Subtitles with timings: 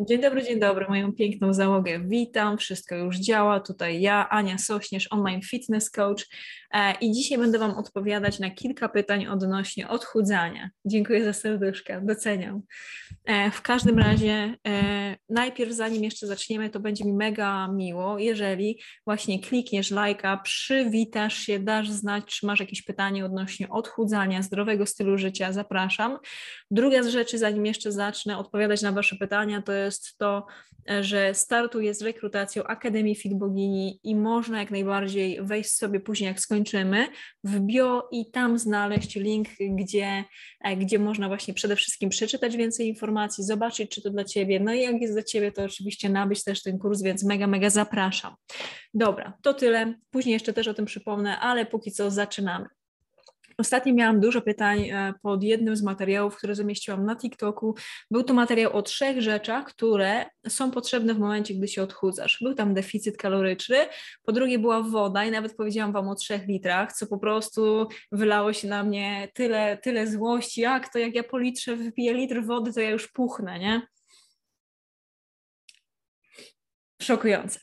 [0.00, 2.00] Dzień dobry, dzień dobry, moją piękną załogę.
[2.00, 6.26] Witam, wszystko już działa, tutaj ja, Ania Sośnierz, online fitness coach
[7.00, 10.70] i dzisiaj będę Wam odpowiadać na kilka pytań odnośnie odchudzania.
[10.84, 12.62] Dziękuję za serduszka, doceniam.
[13.24, 18.80] E, w każdym razie, e, najpierw zanim jeszcze zaczniemy, to będzie mi mega miło, jeżeli
[19.04, 25.18] właśnie klikniesz lajka, przywitasz się, dasz znać, czy masz jakieś pytanie odnośnie odchudzania, zdrowego stylu
[25.18, 26.18] życia, zapraszam.
[26.70, 30.46] Druga z rzeczy, zanim jeszcze zacznę odpowiadać na Wasze pytania, to jest to,
[31.00, 36.40] że startuję z rekrutacją Akademii Fit Bogini i można jak najbardziej wejść sobie później, jak
[36.40, 36.63] skończymy,
[37.44, 40.24] w bio i tam znaleźć link, gdzie,
[40.76, 44.60] gdzie można właśnie przede wszystkim przeczytać więcej informacji, zobaczyć, czy to dla Ciebie.
[44.60, 47.70] No i jak jest dla Ciebie, to oczywiście nabyć też ten kurs, więc mega, mega
[47.70, 48.34] zapraszam.
[48.94, 49.94] Dobra, to tyle.
[50.10, 52.66] Później jeszcze też o tym przypomnę, ale póki co zaczynamy.
[53.58, 57.74] Ostatnio miałam dużo pytań e, pod jednym z materiałów, które zamieściłam na TikToku.
[58.10, 62.38] Był to materiał o trzech rzeczach, które są potrzebne w momencie, gdy się odchudzasz.
[62.42, 63.76] Był tam deficyt kaloryczny,
[64.22, 68.52] po drugie była woda i nawet powiedziałam Wam o trzech litrach, co po prostu wylało
[68.52, 72.72] się na mnie tyle, tyle złości, jak to jak ja po litrze wypiję litr wody,
[72.72, 73.82] to ja już puchnę, nie?
[77.02, 77.60] Szokujące.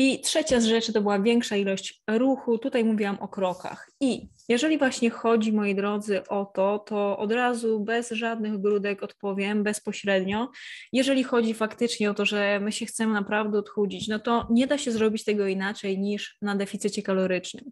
[0.00, 2.58] I trzecia z rzeczy to była większa ilość ruchu.
[2.58, 3.90] Tutaj mówiłam o krokach.
[4.00, 9.62] I jeżeli właśnie chodzi, moi drodzy, o to, to od razu bez żadnych grudek odpowiem
[9.62, 10.50] bezpośrednio.
[10.92, 14.78] Jeżeli chodzi faktycznie o to, że my się chcemy naprawdę odchudzić, no to nie da
[14.78, 17.64] się zrobić tego inaczej niż na deficycie kalorycznym.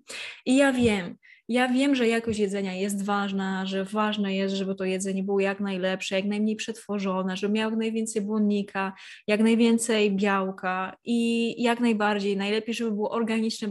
[0.47, 1.17] I ja wiem,
[1.49, 5.61] ja wiem, że jakość jedzenia jest ważna, że ważne jest, żeby to jedzenie było jak
[5.61, 8.93] najlepsze, jak najmniej przetworzone, żeby miało jak najwięcej błonnika,
[9.27, 13.69] jak najwięcej białka i jak najbardziej, najlepiej, żeby było organiczne,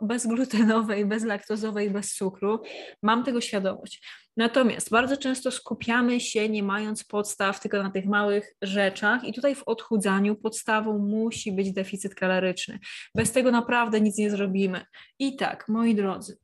[0.00, 2.60] bezglutenowe i bezlaktozowe i bez cukru.
[3.02, 4.02] Mam tego świadomość.
[4.36, 9.54] Natomiast bardzo często skupiamy się, nie mając podstaw, tylko na tych małych rzeczach, i tutaj
[9.54, 12.78] w odchudzaniu podstawą musi być deficyt kaloryczny.
[13.14, 14.84] Bez tego naprawdę nic nie zrobimy.
[15.18, 16.36] I tak, moi drodzy,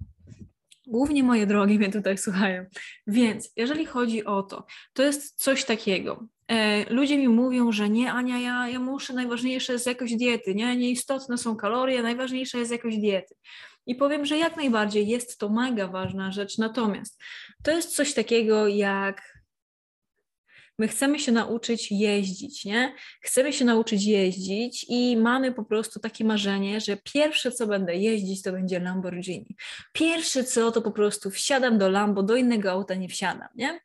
[0.90, 2.66] Głównie moje drogi mnie tutaj słuchają.
[3.06, 6.26] Więc jeżeli chodzi o to, to jest coś takiego.
[6.48, 10.76] E, ludzie mi mówią, że nie, Ania, ja, ja muszę, najważniejsze jest jakość diety, nie,
[10.76, 13.34] nieistotne są kalorie, najważniejsza jest jakość diety.
[13.86, 17.22] I powiem, że jak najbardziej jest to mega ważna rzecz, natomiast
[17.62, 19.37] to jest coś takiego jak
[20.78, 22.94] My chcemy się nauczyć jeździć, nie?
[23.20, 28.42] Chcemy się nauczyć jeździć i mamy po prostu takie marzenie, że pierwsze co będę jeździć
[28.42, 29.56] to będzie Lamborghini.
[29.92, 33.80] Pierwsze co to po prostu wsiadam do Lambo, do innego auta nie wsiadam, nie?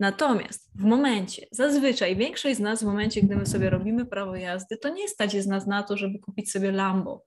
[0.00, 4.76] Natomiast w momencie, zazwyczaj większość z nas w momencie, gdy my sobie robimy prawo jazdy,
[4.76, 7.24] to nie stać jest nas na to, żeby kupić sobie Lambo.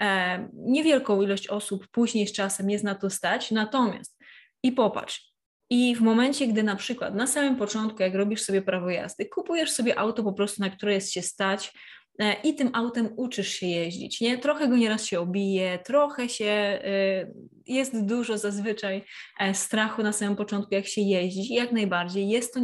[0.00, 4.18] E, niewielką ilość osób później z czasem jest na to stać, natomiast
[4.62, 5.32] i popatrz,
[5.70, 9.70] i w momencie, gdy na przykład na samym początku, jak robisz sobie prawo jazdy, kupujesz
[9.70, 11.72] sobie auto po prostu, na które jest się stać,
[12.18, 14.20] E, i tym autem uczysz się jeździć.
[14.20, 14.38] Nie?
[14.38, 17.26] Trochę go nieraz się obije, trochę się, e,
[17.68, 19.04] jest dużo zazwyczaj
[19.40, 21.54] e, strachu na samym początku, jak się jeździ.
[21.54, 22.60] Jak najbardziej jest to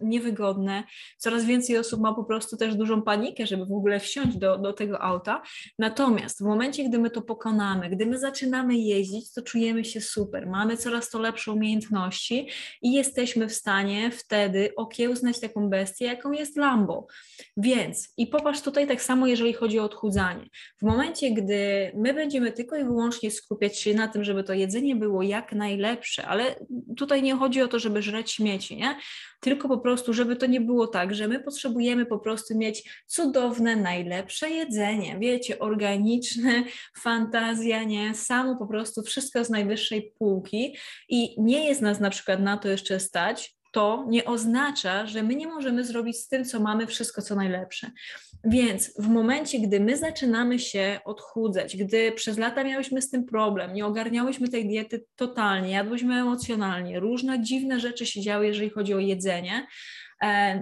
[0.00, 0.84] niewygodne.
[1.18, 4.72] Coraz więcej osób ma po prostu też dużą panikę, żeby w ogóle wsiąść do, do
[4.72, 5.42] tego auta.
[5.78, 10.46] Natomiast w momencie, gdy my to pokonamy, gdy my zaczynamy jeździć, to czujemy się super.
[10.46, 12.48] Mamy coraz to lepsze umiejętności
[12.82, 17.06] i jesteśmy w stanie wtedy okiełznać taką bestię, jaką jest Lambo.
[17.56, 20.48] Więc i popatrz tutaj tak samo, jeżeli chodzi o odchudzanie.
[20.78, 24.96] W momencie, gdy my będziemy tylko i wyłącznie skupiać się na tym, żeby to jedzenie
[24.96, 26.54] było jak najlepsze, ale
[26.96, 28.96] tutaj nie chodzi o to, żeby żreć śmieci, nie?
[29.40, 33.76] Tylko po prostu, żeby to nie było tak, że my potrzebujemy po prostu mieć cudowne,
[33.76, 36.64] najlepsze jedzenie, wiecie, organiczne,
[37.04, 38.14] fantazja, nie?
[38.14, 40.76] Samo po prostu wszystko z najwyższej półki
[41.08, 45.34] i nie jest nas na przykład na to jeszcze stać, to nie oznacza, że my
[45.34, 47.90] nie możemy zrobić z tym, co mamy, wszystko co najlepsze.
[48.44, 53.74] Więc w momencie, gdy my zaczynamy się odchudzać, gdy przez lata miałyśmy z tym problem,
[53.74, 58.98] nie ogarniałyśmy tej diety totalnie, jadłyśmy emocjonalnie, różne dziwne rzeczy się działy, jeżeli chodzi o
[58.98, 59.66] jedzenie,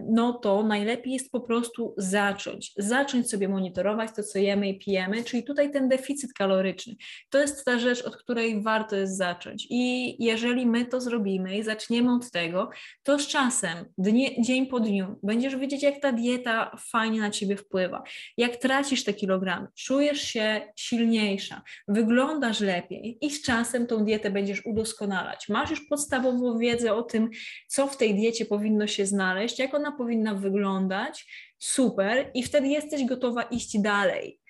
[0.08, 2.72] no to najlepiej jest po prostu zacząć.
[2.76, 6.94] Zacząć sobie monitorować to, co jemy i pijemy, czyli tutaj ten deficyt kaloryczny.
[7.30, 9.66] To jest ta rzecz, od której warto jest zacząć.
[9.70, 12.70] I jeżeli my to zrobimy i zaczniemy od tego,
[13.02, 17.56] to z czasem, dnie, dzień po dniu, będziesz wiedzieć, jak ta dieta fajnie na ciebie
[17.56, 18.02] wpływa,
[18.36, 24.66] jak tracisz te kilogramy, czujesz się silniejsza, wyglądasz lepiej i z czasem tą dietę będziesz
[24.66, 25.48] udoskonalać.
[25.48, 27.30] Masz już podstawową wiedzę o tym,
[27.68, 31.26] co w tej diecie powinno się znaleźć znaleźć, jak ona powinna wyglądać,
[31.58, 34.41] super, i wtedy jesteś gotowa iść dalej.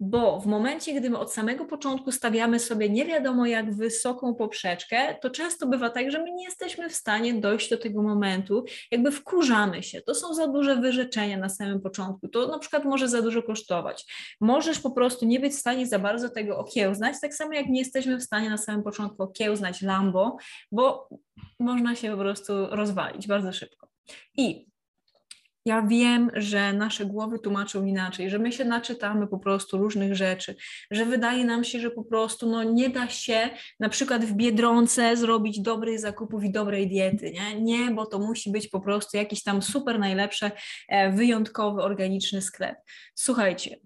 [0.00, 5.14] Bo w momencie, gdy my od samego początku stawiamy sobie nie wiadomo jak wysoką poprzeczkę,
[5.20, 9.12] to często bywa tak, że my nie jesteśmy w stanie dojść do tego momentu, jakby
[9.12, 10.00] wkurzamy się.
[10.02, 12.28] To są za duże wyrzeczenia na samym początku.
[12.28, 14.04] To na przykład może za dużo kosztować.
[14.40, 17.78] Możesz po prostu nie być w stanie za bardzo tego okiełznać, tak samo jak nie
[17.78, 20.36] jesteśmy w stanie na samym początku okiełznać Lambo,
[20.72, 21.08] bo
[21.60, 23.91] można się po prostu rozwalić bardzo szybko.
[24.36, 24.72] I
[25.64, 30.56] ja wiem, że nasze głowy tłumaczą inaczej, że my się naczytamy po prostu różnych rzeczy,
[30.90, 33.50] że wydaje nam się, że po prostu no, nie da się
[33.80, 37.60] na przykład w Biedronce zrobić dobrych zakupów i dobrej diety, nie?
[37.60, 40.50] Nie, bo to musi być po prostu jakiś tam super najlepszy,
[40.88, 42.76] e, wyjątkowy, organiczny sklep.
[43.14, 43.76] Słuchajcie,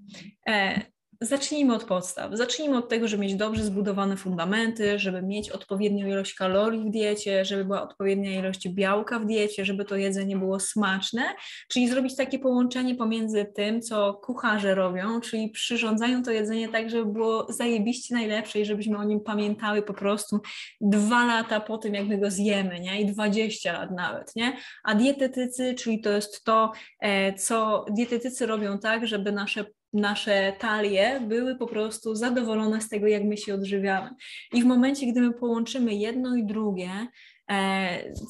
[0.49, 2.35] e, Zacznijmy od podstaw.
[2.35, 7.45] Zacznijmy od tego, żeby mieć dobrze zbudowane fundamenty, żeby mieć odpowiednią ilość kalorii w diecie,
[7.45, 11.23] żeby była odpowiednia ilość białka w diecie, żeby to jedzenie było smaczne,
[11.69, 17.13] czyli zrobić takie połączenie pomiędzy tym, co kucharze robią, czyli przyrządzają to jedzenie tak, żeby
[17.13, 20.41] było zajebiście najlepsze i żebyśmy o nim pamiętały po prostu
[20.81, 23.01] dwa lata po tym, jak my go zjemy, nie?
[23.01, 24.57] I dwadzieścia lat nawet, nie?
[24.85, 31.21] A dietetycy, czyli to jest to, e, co dietetycy robią tak, żeby nasze nasze talie
[31.21, 34.11] były po prostu zadowolone z tego, jak my się odżywiamy.
[34.53, 36.91] I w momencie, gdy my połączymy jedno i drugie,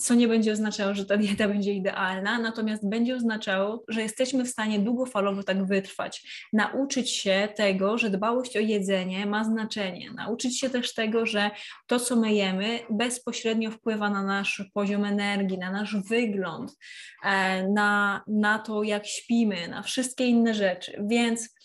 [0.01, 4.49] co nie będzie oznaczało, że ta dieta będzie idealna, natomiast będzie oznaczało, że jesteśmy w
[4.49, 6.47] stanie długofalowo tak wytrwać.
[6.53, 10.11] Nauczyć się tego, że dbałość o jedzenie ma znaczenie.
[10.13, 11.51] Nauczyć się też tego, że
[11.87, 16.77] to, co my jemy, bezpośrednio wpływa na nasz poziom energii, na nasz wygląd,
[17.25, 21.05] e, na, na to, jak śpimy, na wszystkie inne rzeczy.
[21.09, 21.57] Więc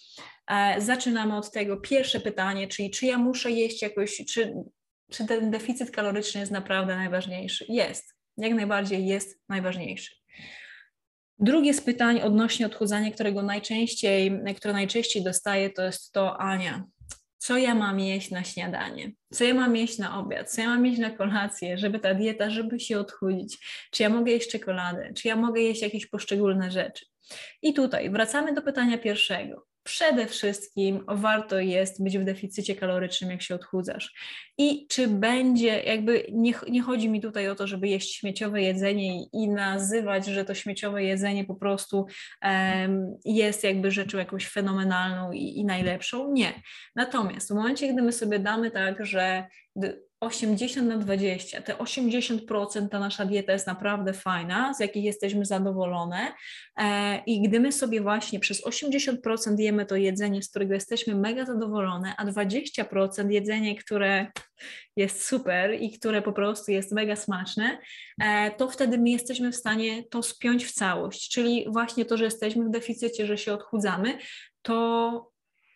[0.51, 4.53] E, zaczynamy od tego pierwsze pytanie, czyli czy ja muszę jeść jakoś, czy,
[5.11, 7.65] czy ten deficyt kaloryczny jest naprawdę najważniejszy?
[7.69, 10.15] Jest, jak najbardziej jest najważniejszy.
[11.39, 16.83] Drugie z pytań odnośnie odchudzania, którego najczęściej, które najczęściej dostaję, to jest to, Ania,
[17.37, 20.85] co ja mam jeść na śniadanie, co ja mam jeść na obiad, co ja mam
[20.85, 23.57] jeść na kolację, żeby ta dieta, żeby się odchudzić,
[23.91, 27.05] czy ja mogę jeść czekoladę, czy ja mogę jeść jakieś poszczególne rzeczy.
[27.61, 33.41] I tutaj wracamy do pytania pierwszego przede wszystkim warto jest być w deficycie kalorycznym, jak
[33.41, 34.13] się odchudzasz.
[34.57, 39.21] I czy będzie, jakby nie, nie chodzi mi tutaj o to, żeby jeść śmieciowe jedzenie
[39.21, 42.05] i, i nazywać, że to śmieciowe jedzenie po prostu
[42.43, 46.33] um, jest jakby rzeczą jakąś fenomenalną i, i najlepszą.
[46.33, 46.53] Nie.
[46.95, 49.47] Natomiast w momencie, gdy my sobie damy tak, że
[50.21, 51.61] 80 na 20.
[51.61, 56.33] Te 80% ta nasza dieta jest naprawdę fajna, z jakich jesteśmy zadowolone.
[56.77, 61.45] E, I gdy my sobie właśnie przez 80% jemy to jedzenie, z którego jesteśmy mega
[61.45, 64.27] zadowolone, a 20% jedzenie, które
[64.95, 67.77] jest super i które po prostu jest mega smaczne,
[68.21, 71.29] e, to wtedy my jesteśmy w stanie to spiąć w całość.
[71.29, 74.17] Czyli właśnie to, że jesteśmy w deficycie, że się odchudzamy,
[74.61, 75.30] to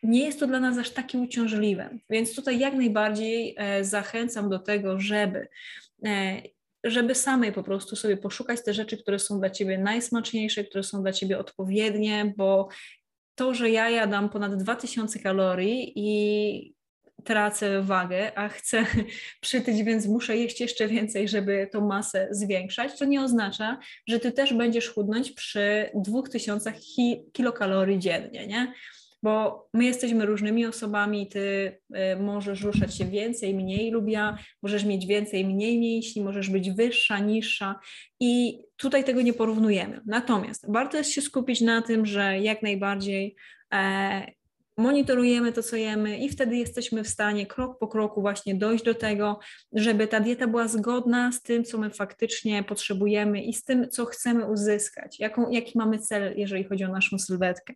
[0.07, 1.89] nie jest to dla nas aż takie uciążliwe.
[2.09, 5.47] Więc tutaj jak najbardziej e, zachęcam do tego, żeby
[6.05, 6.41] e,
[6.85, 11.01] żeby samej po prostu sobie poszukać te rzeczy, które są dla ciebie najsmaczniejsze, które są
[11.01, 12.67] dla ciebie odpowiednie, bo
[13.35, 16.75] to, że ja jadam ponad 2000 kalorii i
[17.23, 18.85] tracę wagę, a chcę
[19.41, 24.31] przytyć, więc muszę jeść jeszcze więcej, żeby tą masę zwiększać, to nie oznacza, że ty
[24.31, 26.73] też będziesz chudnąć przy 2000
[27.33, 28.73] kilokalorii dziennie, nie?
[29.25, 34.85] Bo my jesteśmy różnymi osobami, ty y, możesz ruszać się więcej, mniej lub ja, możesz
[34.85, 37.79] mieć więcej, mniej mięśni, możesz być wyższa, niższa
[38.19, 40.01] i tutaj tego nie porównujemy.
[40.05, 43.35] Natomiast warto jest się skupić na tym, że jak najbardziej
[43.73, 44.31] e,
[44.77, 48.95] monitorujemy to, co jemy i wtedy jesteśmy w stanie krok po kroku właśnie dojść do
[48.95, 49.39] tego,
[49.73, 54.05] żeby ta dieta była zgodna z tym, co my faktycznie potrzebujemy i z tym, co
[54.05, 57.73] chcemy uzyskać, jaką, jaki mamy cel, jeżeli chodzi o naszą sylwetkę.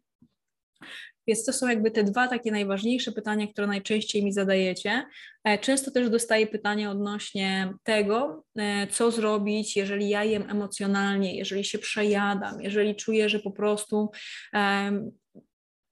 [1.28, 5.06] Więc to są jakby te dwa takie najważniejsze pytania, które najczęściej mi zadajecie.
[5.44, 11.64] E, często też dostaję pytania odnośnie tego, e, co zrobić, jeżeli ja jem emocjonalnie, jeżeli
[11.64, 14.12] się przejadam, jeżeli czuję, że po prostu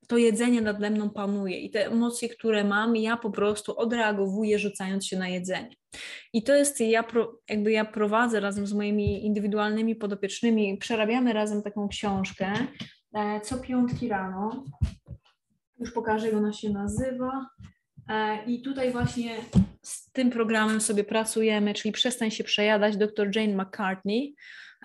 [0.08, 5.08] to jedzenie nade mną panuje i te emocje, które mam, ja po prostu odreagowuję, rzucając
[5.08, 5.76] się na jedzenie.
[6.34, 11.64] I to jest, ja pro, jakby ja prowadzę razem z moimi indywidualnymi podopiecznymi, przerabiamy razem
[11.64, 12.54] taką książkę
[13.44, 14.64] co piątki rano.
[15.80, 17.50] Już pokażę, jak ona się nazywa.
[18.10, 19.36] E, I tutaj właśnie
[19.82, 24.36] z tym programem sobie pracujemy, czyli Przestań się przejadać, dr Jane McCartney.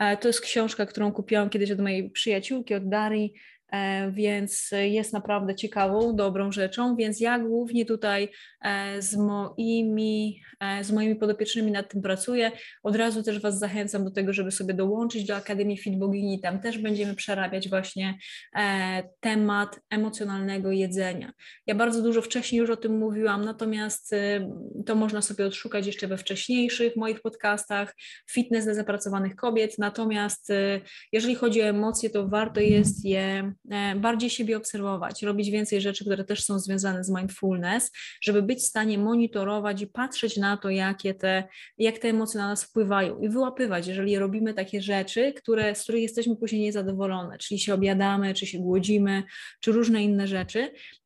[0.01, 3.62] E, to jest książka, którą kupiłam kiedyś od mojej przyjaciółki, od Darii, E,
[4.11, 8.29] więc jest naprawdę ciekawą, dobrą rzeczą, więc ja głównie tutaj
[8.61, 12.52] e, z moimi, e, z moimi podopiecznymi nad tym pracuję.
[12.83, 16.61] Od razu też Was zachęcam do tego, żeby sobie dołączyć do Akademii Fit Bogini, tam
[16.61, 18.19] też będziemy przerabiać właśnie
[19.21, 21.33] temat emocjonalnego jedzenia.
[21.67, 24.14] Ja bardzo dużo wcześniej już o tym mówiłam, natomiast
[24.87, 27.95] to można sobie odszukać jeszcze we wcześniejszych moich podcastach,
[28.31, 30.49] fitness dla zapracowanych kobiet, natomiast
[31.12, 33.52] jeżeli chodzi o emocje, to warto jest je E,
[33.97, 38.66] bardziej siebie obserwować, robić więcej rzeczy, które też są związane z mindfulness, żeby być w
[38.66, 41.45] stanie monitorować i patrzeć na to, jakie te,
[41.78, 46.02] jak te emocje na nas wpływają i wyłapywać, jeżeli robimy takie rzeczy, które, z których
[46.02, 49.23] jesteśmy później niezadowolone, czyli się obiadamy, czy się głodzimy,
[49.61, 51.01] czy różne inne rzeczy, E,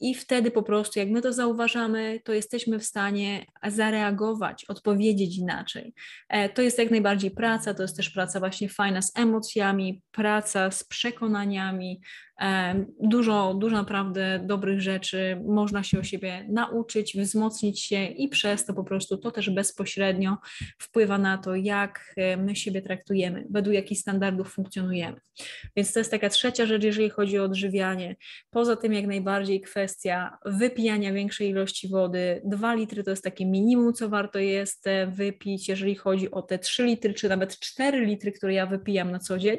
[0.00, 5.94] I wtedy po prostu, jak my to zauważamy, to jesteśmy w stanie zareagować, odpowiedzieć inaczej.
[6.28, 10.70] E, to jest jak najbardziej praca, to jest też praca właśnie fajna z emocjami, praca
[10.70, 12.00] z przekonaniami,
[13.00, 18.74] Dużo, dużo naprawdę dobrych rzeczy można się o siebie nauczyć, wzmocnić się i przez to
[18.74, 20.36] po prostu to też bezpośrednio
[20.78, 25.16] wpływa na to, jak e, my siebie traktujemy, według jakich standardów funkcjonujemy.
[25.76, 28.16] Więc to jest taka trzecia rzecz, jeżeli chodzi o odżywianie.
[28.50, 32.42] Poza tym jak najbardziej kwestia wypijania większej ilości wody.
[32.44, 36.58] Dwa litry to jest takie minimum, co warto jest e, wypić, jeżeli chodzi o te
[36.58, 39.58] trzy litry, czy nawet cztery litry, które ja wypijam na co dzień.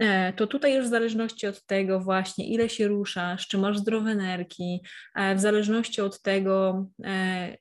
[0.00, 4.14] E, to tutaj już w zależności od tego właśnie, ile się ruszasz, czy masz zdrowe
[4.14, 4.80] nerki,
[5.14, 7.56] e, w zależności od tego, e,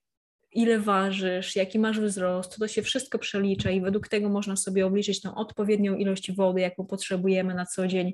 [0.55, 5.22] ile ważysz, jaki masz wzrost, to się wszystko przelicza i według tego można sobie obliczyć
[5.22, 8.13] tą odpowiednią ilość wody, jaką potrzebujemy na co dzień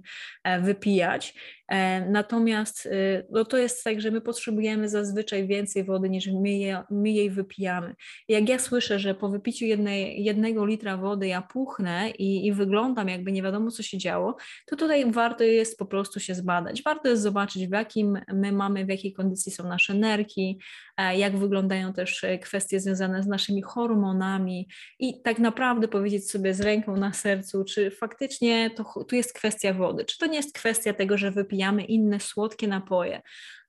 [0.61, 1.33] wypijać.
[1.69, 6.49] E, natomiast y, no to jest tak, że my potrzebujemy zazwyczaj więcej wody niż my,
[6.49, 7.95] je, my jej wypijamy.
[8.27, 13.09] Jak ja słyszę, że po wypiciu jednej, jednego litra wody ja puchnę i, i wyglądam
[13.09, 16.83] jakby nie wiadomo co się działo, to tutaj warto jest po prostu się zbadać.
[16.83, 20.59] Warto jest zobaczyć w jakim my mamy, w jakiej kondycji są nasze nerki,
[20.97, 24.67] e, jak wyglądają też e, kwestie związane z naszymi hormonami
[24.99, 29.73] i tak naprawdę powiedzieć sobie z ręką na sercu, czy faktycznie to tu jest kwestia
[29.73, 33.21] wody, czy to nie jest kwestia tego, że wypijamy pijamy inne słodkie napoje.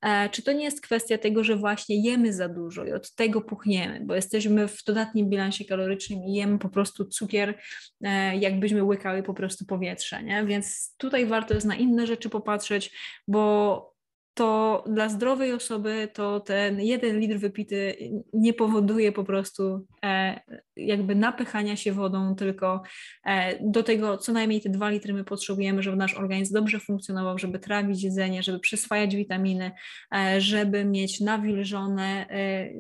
[0.02, 3.40] E, czy to nie jest kwestia tego, że właśnie jemy za dużo i od tego
[3.40, 7.59] puchniemy, bo jesteśmy w dodatnim bilansie kalorycznym i jemy po prostu cukier,
[8.05, 10.45] e, jakbyśmy łykały po prostu powietrze, nie?
[10.45, 12.93] Więc tutaj warto jest na inne rzeczy popatrzeć,
[13.29, 13.95] bo
[14.40, 17.97] to dla zdrowej osoby to ten jeden litr wypity
[18.32, 20.40] nie powoduje po prostu e,
[20.76, 22.82] jakby napychania się wodą, tylko
[23.25, 27.38] e, do tego co najmniej te dwa litry my potrzebujemy, żeby nasz organizm dobrze funkcjonował,
[27.38, 29.70] żeby trawić jedzenie, żeby przyswajać witaminy,
[30.14, 32.70] e, żeby mieć nawilżone, e,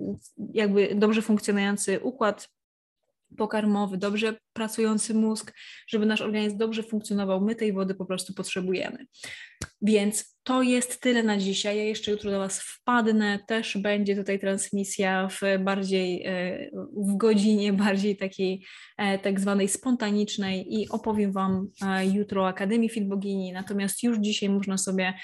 [0.54, 2.48] jakby dobrze funkcjonujący układ
[3.36, 5.52] pokarmowy, dobrze pracujący mózg,
[5.88, 9.06] żeby nasz organizm dobrze funkcjonował, my tej wody po prostu potrzebujemy.
[9.82, 11.76] Więc to jest tyle na dzisiaj.
[11.76, 13.38] Ja jeszcze jutro do Was wpadnę.
[13.48, 18.64] Też będzie tutaj transmisja w bardziej e, w godzinie bardziej takiej
[18.98, 23.52] e, tak zwanej spontanicznej i opowiem Wam e, jutro o Akademii Fit Bogini.
[23.52, 25.14] Natomiast już dzisiaj można sobie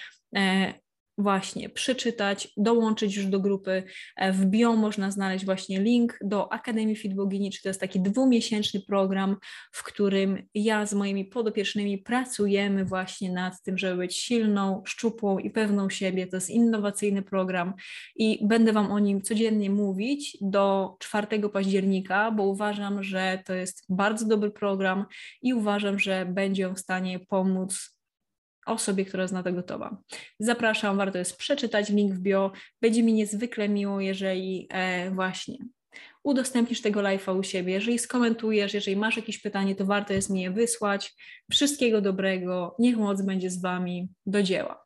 [1.19, 3.83] właśnie przeczytać, dołączyć już do grupy.
[4.17, 8.01] E, w bio można znaleźć właśnie link do Akademii Fit Bogini, czy to jest taki
[8.01, 9.37] dwumiesięczny program,
[9.73, 15.51] w którym ja z moimi podopiecznymi pracujemy właśnie nad tym, żeby być silną, szczupłą i
[15.51, 16.27] pewną siebie.
[16.27, 17.75] To jest innowacyjny program
[18.17, 23.85] i będę Wam o nim codziennie mówić do 4 października, bo uważam, że to jest
[23.89, 25.07] bardzo dobry program
[25.43, 27.96] i uważam, że będzie on w stanie pomóc
[28.67, 29.97] osobie, która jest na to gotowa.
[30.39, 32.53] Zapraszam, warto jest przeczytać link w bio.
[32.81, 35.57] Będzie mi niezwykle miło, jeżeli e, właśnie
[36.27, 40.43] udostępnisz tego live'a u siebie, jeżeli skomentujesz, jeżeli masz jakieś pytanie, to warto jest mi
[40.43, 41.15] je wysłać.
[41.51, 44.86] Wszystkiego dobrego, niech moc będzie z Wami, do dzieła.